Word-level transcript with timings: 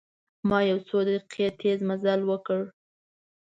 ما 0.49 0.59
یو 0.69 0.79
څو 0.87 0.97
دقیقې 1.07 1.47
تیز 1.59 1.79
مزل 1.89 2.19
وکړ. 2.25 2.61